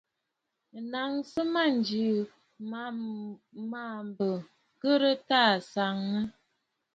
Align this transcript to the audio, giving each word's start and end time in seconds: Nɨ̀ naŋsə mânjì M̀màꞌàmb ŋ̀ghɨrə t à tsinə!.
Nɨ̀ 0.73 0.83
naŋsə 0.91 1.41
mânjì 1.53 2.05
M̀màꞌàmb 2.69 4.17
ŋ̀ghɨrə 4.29 5.13
t 5.27 5.31
à 5.43 5.43
tsinə!. 5.67 6.19